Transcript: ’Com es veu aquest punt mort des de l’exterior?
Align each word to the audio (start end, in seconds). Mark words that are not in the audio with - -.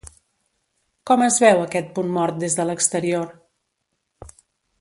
’Com 1.09 1.25
es 1.25 1.37
veu 1.43 1.61
aquest 1.65 1.93
punt 1.99 2.11
mort 2.17 2.41
des 2.45 2.57
de 2.61 2.65
l’exterior? 2.71 3.31